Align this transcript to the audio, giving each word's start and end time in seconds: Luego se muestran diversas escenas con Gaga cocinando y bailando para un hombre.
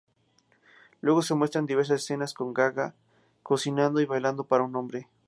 Luego 1.01 1.21
se 1.21 1.35
muestran 1.35 1.67
diversas 1.67 2.01
escenas 2.01 2.33
con 2.33 2.55
Gaga 2.55 2.95
cocinando 3.43 4.01
y 4.01 4.05
bailando 4.07 4.45
para 4.45 4.63
un 4.63 4.75
hombre. 4.75 5.07